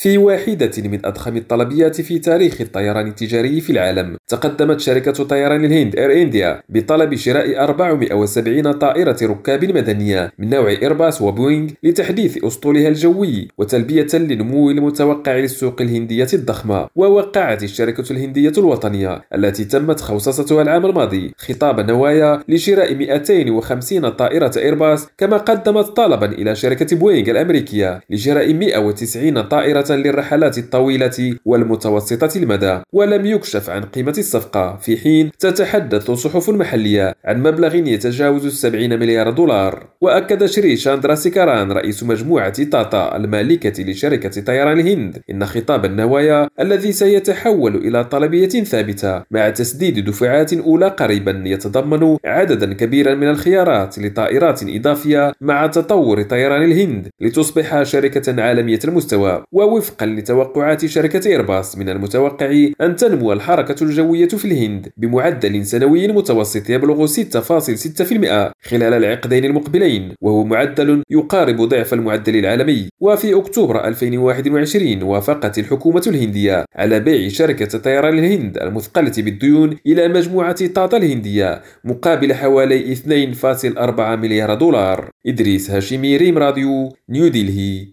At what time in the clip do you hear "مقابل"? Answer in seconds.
81.84-82.34